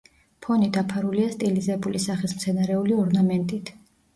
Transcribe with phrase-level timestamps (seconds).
[0.45, 3.75] ფონი დაფარულია სტილიზებული სახის მცენარეული ორნამენტით.